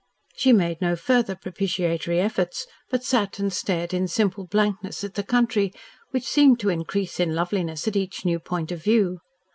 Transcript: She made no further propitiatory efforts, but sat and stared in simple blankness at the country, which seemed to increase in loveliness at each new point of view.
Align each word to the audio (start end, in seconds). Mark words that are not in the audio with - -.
She 0.35 0.51
made 0.51 0.81
no 0.81 0.95
further 0.95 1.35
propitiatory 1.35 2.19
efforts, 2.19 2.65
but 2.89 3.03
sat 3.03 3.37
and 3.37 3.53
stared 3.53 3.93
in 3.93 4.07
simple 4.07 4.47
blankness 4.47 5.03
at 5.03 5.13
the 5.13 5.21
country, 5.21 5.71
which 6.09 6.23
seemed 6.25 6.59
to 6.61 6.69
increase 6.69 7.19
in 7.19 7.35
loveliness 7.35 7.87
at 7.87 7.95
each 7.95 8.25
new 8.25 8.39
point 8.39 8.71
of 8.71 8.83
view. 8.83 9.19